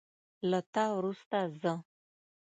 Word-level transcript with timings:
له 0.49 0.59
تا 0.73 0.85
وروسته 0.97 1.37
زه 1.61 1.73